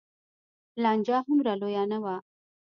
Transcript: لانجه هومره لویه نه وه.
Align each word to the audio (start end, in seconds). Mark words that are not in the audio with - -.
لانجه 0.83 1.17
هومره 1.27 1.53
لویه 1.61 1.83
نه 1.91 1.97
وه. 2.03 2.15